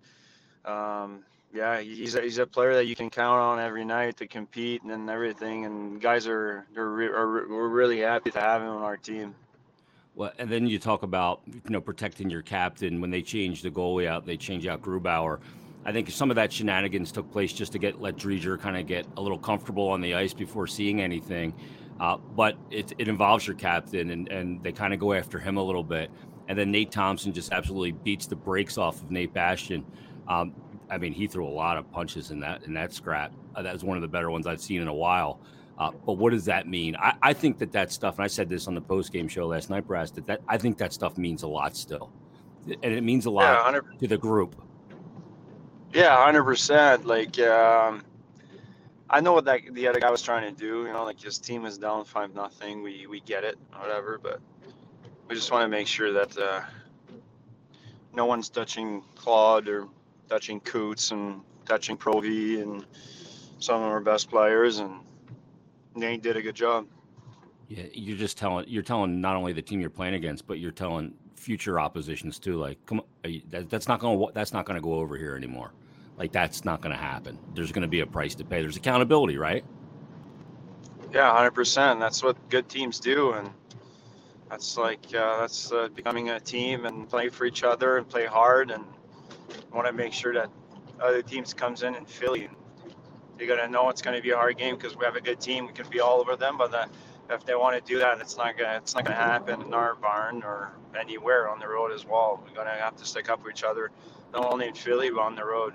um, 0.67 1.25
yeah, 1.53 1.81
he's 1.81 2.15
a, 2.15 2.23
he's 2.23 2.39
a 2.39 2.47
player 2.47 2.75
that 2.75 2.87
you 2.87 2.95
can 2.95 3.11
count 3.11 3.41
on 3.41 3.59
every 3.59 3.85
night 3.85 4.17
to 4.19 4.27
compete 4.27 4.83
and 4.83 5.11
everything. 5.11 5.65
And 5.65 6.01
guys 6.01 6.27
are, 6.27 6.67
are, 6.77 7.03
are 7.03 7.49
we're 7.49 7.69
really 7.69 8.01
happy 8.01 8.31
to 8.31 8.41
have 8.41 8.63
him 8.63 8.69
on 8.69 8.83
our 8.83 8.97
team. 8.97 9.35
Well, 10.15 10.33
and 10.39 10.51
then 10.51 10.67
you 10.67 10.79
talk 10.79 11.03
about 11.03 11.41
you 11.47 11.61
know 11.69 11.81
protecting 11.81 12.31
your 12.31 12.43
captain 12.43 13.01
when 13.01 13.11
they 13.11 13.23
change 13.23 13.63
the 13.63 13.71
goalie 13.71 14.07
out, 14.07 14.27
they 14.27 14.37
change 14.37 14.67
out 14.67 14.83
Grubauer. 14.83 15.41
I 15.85 15.93
think 15.93 16.11
some 16.11 16.31
of 16.31 16.37
that 16.37 16.53
shenanigans 16.53 17.11
took 17.11 17.31
place 17.33 17.53
just 17.53 17.73
to 17.73 17.79
get 17.79 18.01
let 18.01 18.17
Driedger 18.17 18.61
kind 18.61 18.77
of 18.77 18.87
get 18.87 19.07
a 19.17 19.21
little 19.21 19.39
comfortable 19.39 19.89
on 19.89 20.01
the 20.01 20.15
ice 20.15 20.35
before 20.35 20.67
seeing 20.67 21.01
anything. 21.01 21.55
Uh, 21.99 22.17
but 22.17 22.57
it, 22.71 22.93
it 22.99 23.09
involves 23.09 23.47
your 23.47 23.57
captain, 23.57 24.11
and, 24.11 24.29
and 24.29 24.63
they 24.63 24.73
kind 24.73 24.95
of 24.95 25.01
go 25.01 25.13
after 25.13 25.39
him 25.39 25.59
a 25.59 25.63
little 25.63 25.85
bit. 25.85 26.11
And 26.49 26.59
then 26.59 26.71
Nate 26.71 26.91
Thompson 26.91 27.33
just 27.33 27.53
absolutely 27.53 27.93
beats 27.93 28.27
the 28.27 28.37
brakes 28.37 28.79
off 28.79 29.03
of 29.03 29.11
Nate 29.11 29.33
Bastian. 29.33 29.85
Um, 30.27 30.55
I 30.91 30.99
mean, 30.99 31.13
he 31.13 31.27
threw 31.27 31.47
a 31.47 31.49
lot 31.49 31.77
of 31.77 31.91
punches 31.91 32.31
in 32.31 32.41
that 32.41 32.65
in 32.65 32.75
that 32.75 32.93
scrap. 32.93 33.33
Uh, 33.55 33.63
that 33.63 33.73
was 33.73 33.85
one 33.85 33.97
of 33.97 34.03
the 34.03 34.09
better 34.09 34.31
ones 34.31 34.47
I've 34.47 34.61
seen 34.61 34.83
in 34.83 34.89
a 34.89 34.95
while. 34.95 35.41
Uh, 35.79 35.91
but 36.05 36.15
what 36.15 36.31
does 36.31 36.45
that 36.45 36.69
mean? 36.69 36.95
I, 36.97 37.15
I, 37.23 37.33
think 37.33 37.57
that 37.59 37.73
that 37.73 37.91
stuff, 37.91 38.17
and 38.17 38.25
I 38.25 38.27
said 38.27 38.51
this 38.51 38.69
on 38.69 38.75
the 38.75 38.83
post 38.83 39.15
game 39.15 39.29
show 39.29 39.47
last 39.47 39.71
night, 39.71 39.87
Brass, 39.87 40.11
that, 40.11 40.27
that 40.27 40.43
I 40.47 40.59
think 40.59 40.77
that 40.77 40.93
stuff 40.93 41.17
means 41.17 41.43
a 41.43 41.49
lot 41.49 41.75
still, 41.75 42.13
and 42.67 42.93
it 42.93 43.03
means 43.03 43.25
a 43.25 43.31
lot 43.31 43.73
yeah, 43.73 43.81
to 44.01 44.07
the 44.07 44.19
group. 44.19 44.61
Yeah, 45.95 46.23
hundred 46.23 46.45
percent. 46.45 47.07
Like, 47.07 47.39
um, 47.39 48.05
I 49.09 49.21
know 49.21 49.33
what 49.33 49.47
that 49.47 49.61
the 49.73 49.89
other 49.89 50.01
guy 50.01 50.11
was 50.11 50.21
trying 50.21 50.55
to 50.55 50.59
do. 50.59 50.85
You 50.85 50.93
know, 50.93 51.05
like 51.05 51.21
his 51.21 51.39
team 51.39 51.65
is 51.65 51.79
down 51.79 52.05
five 52.05 52.35
nothing. 52.35 52.83
We 52.83 53.07
we 53.07 53.21
get 53.21 53.45
it, 53.45 53.57
whatever. 53.79 54.21
But 54.23 54.41
we 55.29 55.35
just 55.35 55.51
want 55.51 55.65
to 55.65 55.69
make 55.69 55.87
sure 55.87 56.13
that 56.13 56.37
uh, 56.37 56.61
no 58.15 58.27
one's 58.27 58.51
touching 58.51 59.03
Claude 59.15 59.67
or 59.67 59.89
touching 60.31 60.61
Coots 60.61 61.13
and 61.13 61.43
touching 61.67 61.99
Provy 61.99 62.63
and 62.63 62.87
some 63.61 63.83
of 63.83 63.91
our 63.91 64.01
best 64.01 64.31
players, 64.31 64.79
and 64.81 65.01
Nate 65.97 66.23
did 66.23 66.37
a 66.37 66.43
good 66.43 66.57
job. 66.57 66.87
Yeah, 67.69 67.85
you're 67.93 68.19
just 68.19 68.39
telling 68.39 68.67
you're 68.69 68.83
telling 68.85 69.21
not 69.21 69.37
only 69.37 69.53
the 69.55 69.63
team 69.63 69.81
you're 69.81 69.91
playing 69.91 70.15
against, 70.15 70.47
but 70.47 70.59
you're 70.61 70.73
telling 70.73 71.15
future 71.37 71.81
oppositions 71.81 72.39
too. 72.41 72.57
Like, 72.59 72.85
come 72.87 73.01
on, 73.01 73.43
that, 73.51 73.71
that's 73.71 73.89
not 73.89 74.01
going 74.01 74.19
to 74.19 74.33
that's 74.35 74.53
not 74.55 74.67
going 74.67 74.77
to 74.77 74.83
go 74.83 74.95
over 74.95 75.17
here 75.17 75.37
anymore. 75.37 75.73
Like, 76.19 76.33
that's 76.33 76.65
not 76.65 76.83
going 76.83 76.95
to 76.95 77.03
happen. 77.03 77.39
There's 77.55 77.73
going 77.73 77.83
to 77.83 77.89
be 77.89 78.01
a 78.01 78.07
price 78.07 78.35
to 78.37 78.45
pay. 78.45 78.63
There's 78.63 78.77
accountability, 78.77 79.39
right? 79.39 79.65
Yeah, 81.13 81.33
hundred 81.35 81.53
percent. 81.53 82.01
That's 82.01 82.23
what 82.23 82.37
good 82.51 82.69
teams 82.69 83.01
do, 83.01 83.33
and 83.33 83.51
That's 84.51 84.79
like 84.79 85.07
uh, 85.15 85.41
that's 85.41 85.73
uh, 85.73 85.89
becoming 85.95 86.31
a 86.31 86.41
team 86.41 86.87
and 86.87 87.09
play 87.09 87.29
for 87.31 87.47
each 87.47 87.65
other 87.65 87.99
and 87.99 88.09
play 88.09 88.27
hard 88.27 88.71
and 88.71 88.85
want 89.73 89.87
to 89.87 89.93
make 89.93 90.13
sure 90.13 90.35
that 90.35 90.51
other 91.01 91.23
teams 91.23 91.55
comes 91.55 91.83
in 91.83 91.95
and 91.95 92.09
Philly. 92.09 92.43
You 92.43 92.51
they 93.39 93.47
got 93.47 93.57
to 93.57 93.69
know 93.69 93.89
it's 93.89 94.03
going 94.03 94.15
to 94.15 94.23
be 94.23 94.31
a 94.31 94.37
hard 94.37 94.59
game 94.59 94.77
because 94.77 94.97
we 94.97 95.05
have 95.07 95.17
a 95.17 95.21
good 95.21 95.41
team. 95.41 95.67
We 95.67 95.73
can 95.73 95.89
be 95.89 95.99
all 95.99 96.21
over 96.21 96.37
them, 96.37 96.59
but 96.59 96.91
if 97.31 97.45
they 97.45 97.55
want 97.55 97.75
to 97.75 97.93
do 97.93 97.99
that, 97.99 98.21
it's 98.21 98.37
not 98.37 98.59
gonna 98.59 98.77
it's 98.77 98.95
not 98.95 99.05
gonna 99.05 99.17
happen 99.17 99.63
in 99.63 99.73
our 99.73 99.95
barn 99.95 100.43
or 100.43 100.73
anywhere 100.99 101.49
on 101.49 101.59
the 101.59 101.69
road 101.69 101.93
as 101.93 102.05
well. 102.05 102.43
We're 102.45 102.55
gonna 102.55 102.71
have 102.71 102.97
to 102.97 103.05
stick 103.05 103.31
up 103.31 103.43
for 103.43 103.51
each 103.51 103.63
other, 103.63 103.91
not 104.33 104.53
only 104.53 104.69
in 104.69 104.75
Philly 104.75 105.11
but 105.11 105.21
on 105.21 105.37
the 105.37 105.45
road. 105.45 105.75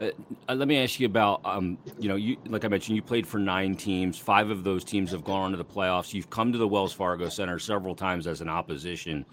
Uh, 0.00 0.10
uh, 0.48 0.54
let 0.54 0.68
me 0.68 0.82
ask 0.82 1.00
you 1.00 1.06
about 1.06 1.40
um, 1.44 1.78
you 1.98 2.08
know 2.08 2.16
you 2.16 2.36
like 2.46 2.64
I 2.64 2.68
mentioned 2.68 2.96
you 2.96 3.02
played 3.02 3.26
for 3.26 3.38
nine 3.38 3.76
teams. 3.76 4.18
Five 4.18 4.50
of 4.50 4.64
those 4.64 4.82
teams 4.82 5.10
have 5.12 5.24
gone 5.24 5.42
on 5.42 5.50
to 5.52 5.56
the 5.56 5.64
playoffs. 5.64 6.14
You've 6.14 6.30
come 6.30 6.52
to 6.52 6.58
the 6.58 6.68
Wells 6.68 6.92
Fargo 6.92 7.28
Center 7.28 7.58
several 7.58 7.94
times 7.94 8.26
as 8.26 8.40
an 8.40 8.48
opposition. 8.48 9.26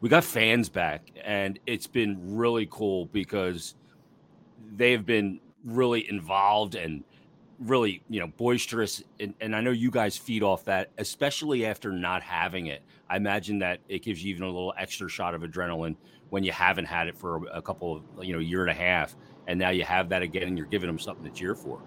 We 0.00 0.08
got 0.08 0.24
fans 0.24 0.68
back, 0.68 1.10
and 1.22 1.58
it's 1.66 1.86
been 1.86 2.36
really 2.36 2.66
cool 2.70 3.06
because 3.06 3.74
they 4.74 4.92
have 4.92 5.04
been 5.04 5.40
really 5.64 6.08
involved 6.08 6.74
and 6.74 7.04
really 7.60 8.02
you 8.08 8.18
know 8.18 8.26
boisterous 8.26 9.02
and, 9.20 9.34
and 9.42 9.54
i 9.54 9.60
know 9.60 9.70
you 9.70 9.90
guys 9.90 10.16
feed 10.16 10.42
off 10.42 10.64
that 10.64 10.90
especially 10.96 11.66
after 11.66 11.92
not 11.92 12.22
having 12.22 12.66
it. 12.66 12.82
I 13.10 13.16
imagine 13.16 13.58
that 13.58 13.80
it 13.88 14.02
gives 14.02 14.24
you 14.24 14.30
even 14.30 14.44
a 14.44 14.46
little 14.46 14.72
extra 14.78 15.10
shot 15.10 15.34
of 15.34 15.42
adrenaline 15.42 15.96
when 16.30 16.42
you 16.42 16.52
haven't 16.52 16.86
had 16.86 17.08
it 17.08 17.16
for 17.16 17.46
a 17.52 17.60
couple 17.60 17.96
of 17.96 18.24
you 18.24 18.32
know 18.32 18.38
year 18.38 18.62
and 18.62 18.70
a 18.70 18.74
half 18.74 19.14
and 19.46 19.58
now 19.58 19.70
you 19.70 19.84
have 19.84 20.08
that 20.08 20.22
again 20.22 20.44
and 20.44 20.56
you're 20.56 20.66
giving 20.68 20.86
them 20.86 20.98
something 20.98 21.24
to 21.24 21.30
cheer 21.30 21.54
for. 21.54 21.82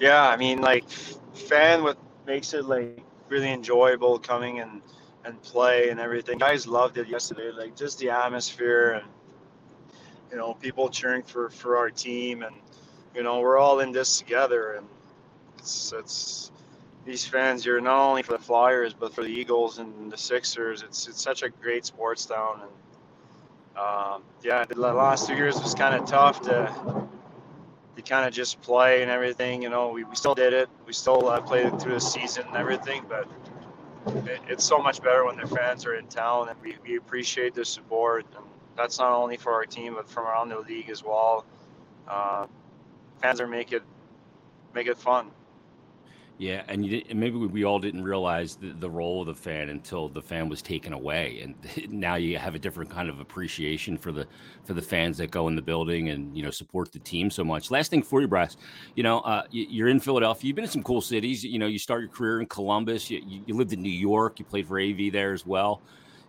Yeah 0.00 0.28
i 0.28 0.36
mean 0.36 0.60
like 0.60 0.88
fan 0.90 1.84
what 1.84 1.96
makes 2.26 2.54
it 2.54 2.64
like 2.64 3.04
really 3.28 3.52
enjoyable 3.52 4.18
coming 4.18 4.60
and 4.60 4.82
and 5.24 5.40
play 5.42 5.88
and 5.90 6.00
everything. 6.00 6.38
Guys 6.38 6.66
loved 6.66 6.98
it 6.98 7.08
yesterday 7.08 7.50
like 7.50 7.76
just 7.76 7.98
the 7.98 8.10
atmosphere 8.10 9.00
and 9.02 9.04
you 10.30 10.36
know 10.36 10.54
people 10.54 10.88
cheering 10.88 11.22
for 11.22 11.48
for 11.50 11.76
our 11.76 11.90
team 11.90 12.42
and 12.42 12.54
you 13.14 13.22
know 13.22 13.40
we're 13.40 13.58
all 13.58 13.80
in 13.80 13.92
this 13.92 14.18
together 14.18 14.72
and 14.74 14.86
it's 15.58 15.92
it's 15.92 16.50
these 17.04 17.24
fans 17.24 17.64
you're 17.64 17.80
not 17.80 18.08
only 18.08 18.22
for 18.22 18.32
the 18.32 18.42
flyers 18.42 18.94
but 18.94 19.14
for 19.14 19.22
the 19.22 19.30
eagles 19.30 19.78
and 19.78 20.10
the 20.10 20.16
sixers. 20.16 20.82
It's 20.82 21.08
it's 21.08 21.22
such 21.22 21.42
a 21.42 21.48
great 21.48 21.84
sports 21.84 22.26
town 22.26 22.62
and 22.62 22.70
um, 23.76 24.22
yeah 24.42 24.64
the 24.64 24.78
last 24.78 25.28
two 25.28 25.34
years 25.34 25.60
was 25.60 25.74
kind 25.74 25.94
of 25.94 26.06
tough 26.08 26.42
to 26.42 27.06
to 27.96 28.02
kind 28.02 28.26
of 28.26 28.34
just 28.34 28.60
play 28.60 29.02
and 29.02 29.10
everything 29.10 29.62
you 29.62 29.70
know 29.70 29.90
we, 29.90 30.04
we 30.04 30.16
still 30.16 30.34
did 30.34 30.52
it. 30.52 30.68
We 30.86 30.92
still 30.92 31.28
uh, 31.28 31.40
played 31.40 31.66
it 31.66 31.80
through 31.80 31.94
the 31.94 32.00
season 32.00 32.44
and 32.48 32.56
everything 32.56 33.04
but 33.08 33.28
it, 34.06 34.40
it's 34.48 34.64
so 34.64 34.78
much 34.78 35.02
better 35.02 35.24
when 35.24 35.36
the 35.36 35.46
fans 35.46 35.86
are 35.86 35.94
in 35.94 36.06
town 36.06 36.48
and 36.48 36.60
we, 36.62 36.76
we 36.86 36.96
appreciate 36.96 37.54
the 37.54 37.64
support 37.64 38.26
and 38.36 38.44
that's 38.76 38.98
not 38.98 39.12
only 39.12 39.36
for 39.36 39.52
our 39.52 39.64
team 39.64 39.94
but 39.94 40.08
from 40.08 40.26
around 40.26 40.48
the 40.48 40.58
league 40.58 40.90
as 40.90 41.02
well 41.02 41.44
uh, 42.08 42.46
fans 43.20 43.40
are 43.40 43.46
make 43.46 43.72
it 43.72 43.82
make 44.74 44.86
it 44.86 44.98
fun. 44.98 45.30
Yeah, 46.36 46.64
and 46.66 46.88
did, 46.88 47.14
maybe 47.14 47.36
we 47.36 47.62
all 47.62 47.78
didn't 47.78 48.02
realize 48.02 48.56
the, 48.56 48.72
the, 48.72 48.90
role 48.90 49.20
of 49.20 49.28
the 49.28 49.34
fan 49.34 49.68
until 49.68 50.08
the 50.08 50.20
fan 50.20 50.48
was 50.48 50.62
taken 50.62 50.92
away, 50.92 51.40
and 51.40 51.92
now 51.92 52.16
you 52.16 52.38
have 52.38 52.56
a 52.56 52.58
different 52.58 52.90
kind 52.90 53.08
of 53.08 53.20
appreciation 53.20 53.96
for 53.96 54.10
the 54.10 54.26
for 54.64 54.74
the 54.74 54.82
fans 54.82 55.16
that 55.18 55.30
go 55.30 55.46
in 55.46 55.54
the 55.54 55.62
building 55.62 56.08
and 56.08 56.36
you 56.36 56.42
know 56.42 56.50
support 56.50 56.90
the 56.90 56.98
team 56.98 57.30
so 57.30 57.44
much. 57.44 57.70
Last 57.70 57.88
thing 57.92 58.02
for 58.02 58.20
you, 58.20 58.26
Brass, 58.26 58.56
you 58.96 59.04
know 59.04 59.20
uh, 59.20 59.44
you're 59.52 59.86
in 59.86 60.00
Philadelphia. 60.00 60.48
You've 60.48 60.56
been 60.56 60.64
in 60.64 60.70
some 60.70 60.82
cool 60.82 61.00
cities. 61.00 61.44
You 61.44 61.60
know, 61.60 61.66
you 61.66 61.78
start 61.78 62.00
your 62.00 62.10
career 62.10 62.40
in 62.40 62.46
Columbus. 62.46 63.08
You, 63.10 63.22
you 63.46 63.54
lived 63.54 63.72
in 63.72 63.80
New 63.80 63.88
York. 63.88 64.40
You 64.40 64.44
played 64.44 64.66
for 64.66 64.80
AV 64.80 65.12
there 65.12 65.32
as 65.32 65.46
well. 65.46 65.82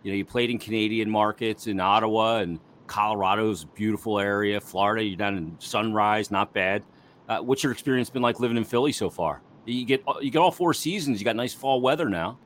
You 0.03 0.11
know, 0.11 0.17
you 0.17 0.25
played 0.25 0.51
in 0.51 0.59
Canadian 0.59 1.09
markets 1.09 1.65
in 1.65 1.79
Ottawa 1.79 2.37
and 2.37 2.59
Colorado's 2.85 3.65
beautiful 3.65 4.19
area. 4.19 4.61
Florida, 4.61 5.03
you're 5.03 5.17
down 5.17 5.35
in 5.35 5.55
Sunrise, 5.57 6.29
not 6.29 6.53
bad. 6.53 6.83
Uh, 7.27 7.39
what's 7.39 7.63
your 7.63 7.71
experience 7.71 8.11
been 8.11 8.21
like 8.21 8.39
living 8.39 8.57
in 8.57 8.63
Philly 8.63 8.91
so 8.91 9.09
far? 9.09 9.41
You 9.65 9.85
get 9.85 10.03
you 10.21 10.29
get 10.29 10.39
all 10.39 10.51
four 10.51 10.73
seasons. 10.73 11.19
You 11.19 11.25
got 11.25 11.35
nice 11.35 11.53
fall 11.53 11.81
weather 11.81 12.09
now. 12.09 12.37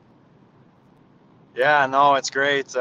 Yeah, 1.54 1.86
no, 1.86 2.14
it's 2.14 2.30
great. 2.30 2.74
Uh, 2.74 2.80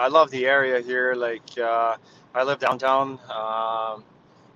I 0.00 0.08
love 0.08 0.30
the 0.30 0.46
area 0.46 0.80
here. 0.80 1.14
Like 1.14 1.58
uh, 1.58 1.96
I 2.34 2.42
live 2.42 2.58
downtown. 2.58 3.12
Um, 3.30 4.04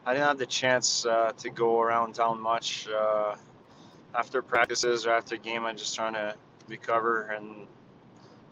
I 0.05 0.12
didn't 0.14 0.26
have 0.26 0.38
the 0.38 0.47
chance 0.47 1.07
uh, 1.07 1.33
to 1.38 1.50
go 1.50 1.81
around 1.81 2.14
town 2.14 2.41
much 2.41 2.88
uh, 2.88 3.37
after 4.14 4.43
practices 4.43 5.07
or 5.07 5.11
after 5.11 5.37
game. 5.37 5.64
I'm 5.64 5.76
just 5.76 5.95
trying 5.95 6.14
to 6.14 6.35
recover 6.69 7.23
and. 7.23 7.67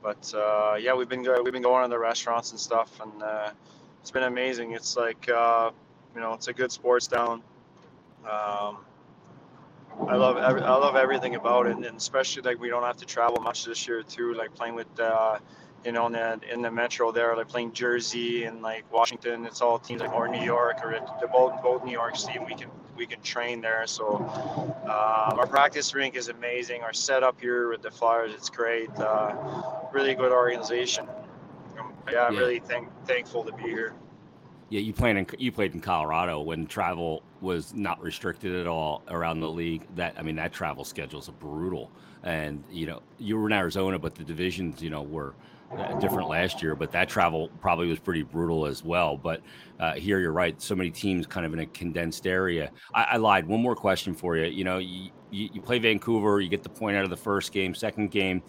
But 0.02 0.32
uh, 0.34 0.76
yeah, 0.80 0.94
we've 0.94 1.10
been 1.10 1.26
we've 1.44 1.52
been 1.52 1.60
going 1.60 1.82
to 1.82 1.88
the 1.90 1.98
restaurants 1.98 2.52
and 2.52 2.60
stuff, 2.60 2.90
and 3.02 3.22
it's 4.00 4.10
been 4.10 4.22
amazing. 4.22 4.72
It's 4.72 4.96
like 4.96 5.28
uh, 5.28 5.70
you 6.14 6.20
know, 6.20 6.32
it's 6.32 6.48
a 6.48 6.52
good 6.52 6.72
sports 6.72 7.06
town. 7.06 7.42
Um, 8.28 8.78
I 10.08 10.16
love 10.16 10.36
every, 10.36 10.62
I 10.62 10.74
love 10.76 10.96
everything 10.96 11.34
about 11.34 11.66
it, 11.66 11.76
and 11.76 11.84
especially 11.84 12.42
like 12.42 12.58
we 12.58 12.68
don't 12.68 12.82
have 12.82 12.96
to 12.98 13.06
travel 13.06 13.40
much 13.40 13.64
this 13.64 13.86
year 13.86 14.02
too. 14.02 14.34
Like 14.34 14.54
playing 14.54 14.74
with 14.74 15.00
uh, 15.00 15.38
you 15.84 15.92
know 15.92 16.06
in 16.06 16.12
the 16.12 16.40
in 16.52 16.62
the 16.62 16.70
metro 16.70 17.12
there, 17.12 17.36
like 17.36 17.48
playing 17.48 17.72
Jersey 17.72 18.44
and 18.44 18.62
like 18.62 18.90
Washington. 18.92 19.46
It's 19.46 19.60
all 19.60 19.78
teams 19.78 20.00
like 20.00 20.12
or 20.12 20.28
New 20.28 20.42
York 20.42 20.78
or 20.82 20.98
the 21.20 21.28
both 21.28 21.62
both 21.62 21.84
New 21.84 21.92
York 21.92 22.16
team. 22.16 22.44
We 22.46 22.54
can 22.54 22.70
we 22.96 23.06
can 23.06 23.20
train 23.20 23.60
there. 23.60 23.86
So 23.86 24.24
uh, 24.86 25.34
our 25.36 25.46
practice 25.46 25.94
rink 25.94 26.16
is 26.16 26.28
amazing. 26.28 26.82
Our 26.82 26.92
setup 26.92 27.40
here 27.40 27.68
with 27.68 27.82
the 27.82 27.90
Flyers, 27.90 28.32
it's 28.34 28.50
great. 28.50 28.90
Uh, 28.98 29.34
really 29.92 30.14
good 30.14 30.32
organization 30.32 31.06
yeah, 32.12 32.24
I'm 32.24 32.34
yeah. 32.34 32.40
really 32.40 32.60
thank, 32.60 32.88
thankful 33.06 33.44
to 33.44 33.52
be 33.52 33.64
here. 33.64 33.94
Yeah, 34.70 34.80
you 34.80 34.92
played 34.92 35.16
in 35.16 35.26
you 35.38 35.50
played 35.50 35.74
in 35.74 35.80
Colorado 35.80 36.40
when 36.40 36.64
travel 36.66 37.24
was 37.40 37.74
not 37.74 38.00
restricted 38.00 38.54
at 38.54 38.68
all 38.68 39.02
around 39.08 39.40
the 39.40 39.50
league. 39.50 39.82
That 39.96 40.14
I 40.16 40.22
mean, 40.22 40.36
that 40.36 40.52
travel 40.52 40.84
schedule 40.84 41.18
is 41.18 41.28
brutal. 41.28 41.90
And 42.22 42.62
you 42.70 42.86
know, 42.86 43.02
you 43.18 43.36
were 43.36 43.46
in 43.46 43.52
Arizona, 43.52 43.98
but 43.98 44.14
the 44.14 44.22
divisions, 44.22 44.80
you 44.80 44.88
know, 44.88 45.02
were 45.02 45.34
uh, 45.76 45.98
different 45.98 46.28
last 46.28 46.62
year. 46.62 46.76
But 46.76 46.92
that 46.92 47.08
travel 47.08 47.50
probably 47.60 47.88
was 47.88 47.98
pretty 47.98 48.22
brutal 48.22 48.64
as 48.64 48.84
well. 48.84 49.16
But 49.16 49.42
uh, 49.80 49.94
here, 49.94 50.20
you're 50.20 50.32
right. 50.32 50.60
So 50.62 50.76
many 50.76 50.92
teams, 50.92 51.26
kind 51.26 51.44
of 51.44 51.52
in 51.52 51.58
a 51.58 51.66
condensed 51.66 52.28
area. 52.28 52.70
I, 52.94 53.02
I 53.02 53.16
lied. 53.16 53.48
One 53.48 53.60
more 53.60 53.74
question 53.74 54.14
for 54.14 54.36
you. 54.36 54.46
You 54.46 54.62
know, 54.62 54.78
you, 54.78 55.10
you, 55.32 55.50
you 55.52 55.60
play 55.60 55.80
Vancouver, 55.80 56.40
you 56.40 56.48
get 56.48 56.62
the 56.62 56.68
point 56.68 56.96
out 56.96 57.02
of 57.02 57.10
the 57.10 57.16
first 57.16 57.52
game, 57.52 57.74
second 57.74 58.12
game 58.12 58.40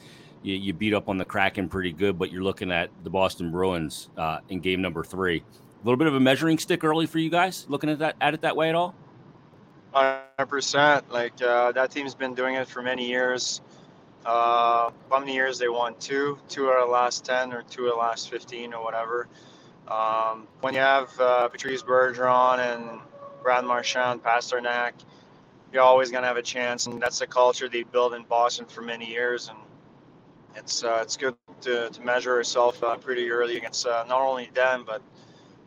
you, 0.43 0.55
you, 0.55 0.73
beat 0.73 0.93
up 0.93 1.09
on 1.09 1.17
the 1.17 1.25
Kraken 1.25 1.69
pretty 1.69 1.91
good, 1.91 2.17
but 2.17 2.31
you're 2.31 2.43
looking 2.43 2.71
at 2.71 2.89
the 3.03 3.09
Boston 3.09 3.51
Bruins 3.51 4.09
uh, 4.17 4.39
in 4.49 4.59
game 4.59 4.81
number 4.81 5.03
three. 5.03 5.43
A 5.81 5.85
little 5.85 5.97
bit 5.97 6.07
of 6.07 6.13
a 6.13 6.19
measuring 6.19 6.59
stick 6.59 6.83
early 6.83 7.07
for 7.07 7.17
you 7.17 7.31
guys, 7.31 7.65
looking 7.67 7.89
at 7.89 7.99
that 7.99 8.15
at 8.21 8.35
it 8.35 8.41
that 8.41 8.55
way 8.55 8.69
at 8.69 8.75
all. 8.75 8.93
Hundred 9.93 10.47
percent. 10.47 11.11
Like 11.11 11.41
uh, 11.41 11.71
that 11.71 11.89
team's 11.89 12.13
been 12.13 12.35
doing 12.35 12.53
it 12.53 12.67
for 12.67 12.83
many 12.83 13.07
years. 13.07 13.61
Uh, 14.23 14.91
how 15.09 15.19
many 15.19 15.33
years 15.33 15.57
they 15.57 15.69
won? 15.69 15.95
Two, 15.99 16.37
two 16.47 16.69
out 16.69 16.81
of 16.81 16.87
the 16.87 16.93
last 16.93 17.25
ten, 17.25 17.51
or 17.51 17.63
two 17.63 17.85
out 17.85 17.89
of 17.89 17.93
the 17.95 17.99
last 17.99 18.29
fifteen, 18.29 18.73
or 18.75 18.83
whatever. 18.83 19.27
Um, 19.87 20.47
when 20.59 20.75
you 20.75 20.79
have 20.81 21.19
uh, 21.19 21.47
Patrice 21.49 21.81
Bergeron 21.81 22.59
and 22.59 23.01
Brad 23.41 23.65
Marchand, 23.65 24.23
Pastrnak, 24.23 24.91
you're 25.73 25.81
always 25.81 26.11
gonna 26.11 26.27
have 26.27 26.37
a 26.37 26.43
chance, 26.43 26.85
and 26.85 27.01
that's 27.01 27.17
the 27.17 27.27
culture 27.27 27.67
they 27.67 27.81
built 27.81 28.13
in 28.13 28.21
Boston 28.23 28.67
for 28.67 28.81
many 28.81 29.09
years. 29.09 29.49
And 29.49 29.57
it's 30.55 30.83
uh, 30.83 30.99
it's 31.01 31.17
good 31.17 31.35
to, 31.61 31.89
to 31.89 32.01
measure 32.01 32.35
yourself 32.35 32.83
uh, 32.83 32.97
pretty 32.97 33.31
early 33.31 33.57
against 33.57 33.87
uh, 33.87 34.05
not 34.07 34.21
only 34.21 34.49
them 34.53 34.83
but 34.85 35.01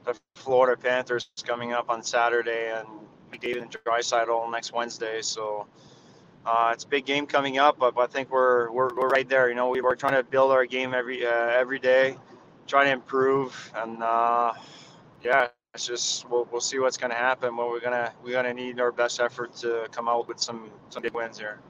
the 0.04 0.18
Florida 0.36 0.80
Panthers 0.80 1.30
coming 1.44 1.72
up 1.72 1.90
on 1.90 2.02
Saturday 2.02 2.72
and 2.74 2.86
McDavid 3.32 3.62
and 3.62 3.70
Draisaitl 3.70 4.50
next 4.50 4.72
Wednesday. 4.72 5.22
So 5.22 5.66
uh, 6.46 6.70
it's 6.72 6.84
a 6.84 6.88
big 6.88 7.06
game 7.06 7.26
coming 7.26 7.58
up, 7.58 7.78
but, 7.78 7.94
but 7.94 8.02
I 8.02 8.06
think 8.06 8.30
we're, 8.30 8.70
we're, 8.70 8.94
we're 8.94 9.08
right 9.08 9.28
there. 9.28 9.48
You 9.48 9.54
know, 9.54 9.70
we, 9.70 9.80
we're 9.80 9.96
trying 9.96 10.14
to 10.14 10.22
build 10.22 10.52
our 10.52 10.66
game 10.66 10.94
every 10.94 11.26
uh, 11.26 11.30
every 11.30 11.78
day, 11.78 12.16
trying 12.66 12.86
to 12.86 12.92
improve, 12.92 13.72
and 13.76 14.02
uh, 14.02 14.52
yeah, 15.22 15.48
it's 15.74 15.86
just 15.86 16.28
we'll, 16.28 16.46
we'll 16.52 16.60
see 16.60 16.78
what's 16.78 16.96
going 16.96 17.10
to 17.10 17.16
happen. 17.16 17.56
But 17.56 17.68
we're 17.68 17.80
gonna 17.80 18.12
we're 18.22 18.32
gonna 18.32 18.54
need 18.54 18.78
our 18.78 18.92
best 18.92 19.20
effort 19.20 19.56
to 19.56 19.88
come 19.90 20.08
out 20.08 20.28
with 20.28 20.38
some 20.38 20.70
some 20.90 21.02
big 21.02 21.14
wins 21.14 21.38
here. 21.38 21.60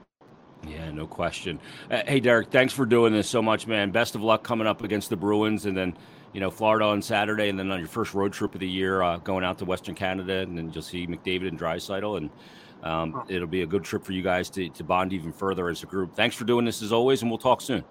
Yeah, 0.67 0.91
no 0.91 1.07
question. 1.07 1.59
Uh, 1.91 2.01
hey, 2.07 2.19
Derek, 2.19 2.49
thanks 2.49 2.73
for 2.73 2.85
doing 2.85 3.13
this 3.13 3.29
so 3.29 3.41
much, 3.41 3.67
man. 3.67 3.91
Best 3.91 4.15
of 4.15 4.21
luck 4.21 4.43
coming 4.43 4.67
up 4.67 4.83
against 4.83 5.09
the 5.09 5.15
Bruins, 5.15 5.65
and 5.65 5.77
then 5.77 5.95
you 6.35 6.41
know 6.41 6.51
Florida 6.51 6.83
on 6.83 7.01
Saturday, 7.01 7.47
and 7.47 7.57
then 7.57 7.71
on 7.71 7.79
your 7.79 7.87
first 7.87 8.13
road 8.13 8.33
trip 8.33 8.53
of 8.53 8.59
the 8.59 8.67
year, 8.67 9.01
uh, 9.01 9.15
going 9.15 9.45
out 9.45 9.57
to 9.59 9.65
Western 9.65 9.95
Canada, 9.95 10.39
and 10.39 10.57
then 10.57 10.69
you'll 10.73 10.83
see 10.83 11.07
McDavid 11.07 11.47
and 11.47 11.57
Draisaitl, 11.57 12.17
and 12.17 12.29
um, 12.83 13.23
it'll 13.29 13.47
be 13.47 13.61
a 13.61 13.65
good 13.65 13.85
trip 13.85 14.03
for 14.03 14.11
you 14.11 14.21
guys 14.21 14.49
to, 14.49 14.67
to 14.67 14.83
bond 14.83 15.13
even 15.13 15.31
further 15.31 15.69
as 15.69 15.81
a 15.81 15.85
group. 15.85 16.13
Thanks 16.13 16.35
for 16.35 16.43
doing 16.43 16.65
this 16.65 16.81
as 16.81 16.91
always, 16.91 17.21
and 17.21 17.31
we'll 17.31 17.37
talk 17.37 17.61
soon. 17.61 17.85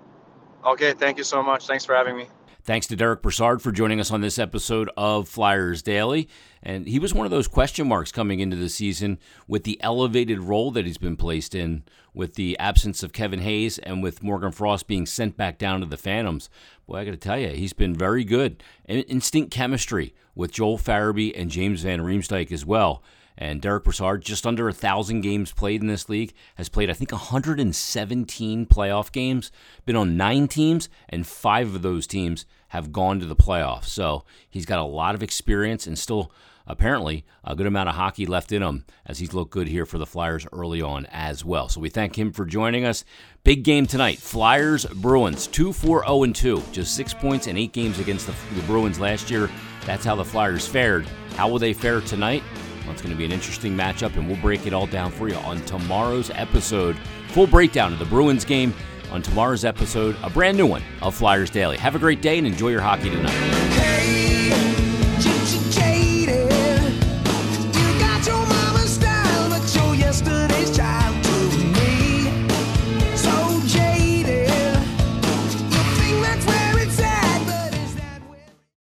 Okay, 0.62 0.92
thank 0.92 1.16
you 1.16 1.24
so 1.24 1.42
much. 1.42 1.66
Thanks 1.66 1.86
for 1.86 1.94
having 1.94 2.18
me. 2.18 2.26
Thanks 2.64 2.86
to 2.86 2.96
Derek 2.96 3.20
Brassard 3.20 3.60
for 3.60 3.72
joining 3.72 4.00
us 4.00 4.10
on 4.10 4.22
this 4.22 4.38
episode 4.38 4.88
of 4.96 5.28
Flyers 5.28 5.82
Daily. 5.82 6.30
And 6.62 6.88
he 6.88 6.98
was 6.98 7.12
one 7.12 7.26
of 7.26 7.30
those 7.30 7.46
question 7.46 7.86
marks 7.86 8.10
coming 8.10 8.40
into 8.40 8.56
the 8.56 8.70
season 8.70 9.18
with 9.46 9.64
the 9.64 9.78
elevated 9.82 10.40
role 10.40 10.70
that 10.70 10.86
he's 10.86 10.96
been 10.96 11.18
placed 11.18 11.54
in, 11.54 11.84
with 12.14 12.36
the 12.36 12.58
absence 12.58 13.02
of 13.02 13.12
Kevin 13.12 13.40
Hayes 13.40 13.76
and 13.80 14.02
with 14.02 14.22
Morgan 14.22 14.50
Frost 14.50 14.86
being 14.86 15.04
sent 15.04 15.36
back 15.36 15.58
down 15.58 15.80
to 15.80 15.86
the 15.86 15.98
Phantoms. 15.98 16.48
Boy, 16.86 17.00
I 17.00 17.04
got 17.04 17.10
to 17.10 17.18
tell 17.18 17.38
you, 17.38 17.50
he's 17.50 17.74
been 17.74 17.94
very 17.94 18.24
good. 18.24 18.62
Instinct 18.88 19.52
chemistry 19.52 20.14
with 20.34 20.50
Joel 20.50 20.78
Farabee 20.78 21.38
and 21.38 21.50
James 21.50 21.82
Van 21.82 22.00
Riemsdyk 22.00 22.50
as 22.50 22.64
well. 22.64 23.02
And 23.36 23.60
Derek 23.60 23.84
Brassard, 23.84 24.22
just 24.22 24.46
under 24.46 24.68
a 24.68 24.72
thousand 24.72 25.22
games 25.22 25.52
played 25.52 25.80
in 25.80 25.88
this 25.88 26.08
league, 26.08 26.32
has 26.54 26.68
played 26.68 26.90
I 26.90 26.92
think 26.92 27.12
117 27.12 28.66
playoff 28.66 29.10
games, 29.10 29.50
been 29.84 29.96
on 29.96 30.16
nine 30.16 30.48
teams, 30.48 30.88
and 31.08 31.26
five 31.26 31.74
of 31.74 31.82
those 31.82 32.06
teams 32.06 32.46
have 32.68 32.92
gone 32.92 33.20
to 33.20 33.26
the 33.26 33.36
playoffs. 33.36 33.86
So 33.86 34.24
he's 34.48 34.66
got 34.66 34.78
a 34.78 34.84
lot 34.84 35.14
of 35.14 35.22
experience 35.22 35.86
and 35.86 35.98
still 35.98 36.32
apparently 36.66 37.24
a 37.42 37.54
good 37.54 37.66
amount 37.66 37.88
of 37.88 37.94
hockey 37.94 38.26
left 38.26 38.50
in 38.50 38.62
him 38.62 38.84
as 39.04 39.18
he's 39.18 39.34
looked 39.34 39.50
good 39.50 39.68
here 39.68 39.84
for 39.84 39.98
the 39.98 40.06
Flyers 40.06 40.46
early 40.52 40.80
on 40.80 41.06
as 41.06 41.44
well. 41.44 41.68
So 41.68 41.80
we 41.80 41.90
thank 41.90 42.18
him 42.18 42.32
for 42.32 42.46
joining 42.46 42.84
us. 42.84 43.04
Big 43.42 43.64
game 43.64 43.86
tonight. 43.86 44.18
Flyers 44.18 44.86
Bruins 44.86 45.46
2 45.48 45.72
4 45.72 46.04
0 46.04 46.26
2. 46.32 46.62
Just 46.72 46.96
six 46.96 47.12
points 47.12 47.46
in 47.46 47.56
eight 47.56 47.72
games 47.72 47.98
against 47.98 48.26
the, 48.26 48.34
the 48.54 48.62
Bruins 48.62 48.98
last 48.98 49.30
year. 49.30 49.50
That's 49.84 50.04
how 50.04 50.16
the 50.16 50.24
Flyers 50.24 50.66
fared. 50.66 51.06
How 51.36 51.48
will 51.48 51.58
they 51.58 51.74
fare 51.74 52.00
tonight? 52.00 52.42
It's 52.90 53.02
going 53.02 53.12
to 53.12 53.18
be 53.18 53.24
an 53.24 53.32
interesting 53.32 53.76
matchup, 53.76 54.16
and 54.16 54.28
we'll 54.28 54.40
break 54.40 54.66
it 54.66 54.72
all 54.72 54.86
down 54.86 55.10
for 55.10 55.28
you 55.28 55.36
on 55.36 55.60
tomorrow's 55.62 56.30
episode. 56.30 56.96
Full 57.28 57.46
breakdown 57.46 57.92
of 57.92 57.98
the 57.98 58.04
Bruins 58.04 58.44
game 58.44 58.72
on 59.10 59.22
tomorrow's 59.22 59.64
episode, 59.64 60.16
a 60.22 60.30
brand 60.30 60.56
new 60.56 60.66
one 60.66 60.82
of 61.02 61.14
Flyers 61.14 61.50
Daily. 61.50 61.76
Have 61.76 61.94
a 61.94 61.98
great 61.98 62.20
day 62.20 62.38
and 62.38 62.46
enjoy 62.46 62.68
your 62.68 62.80
hockey 62.80 63.10
tonight. 63.10 63.73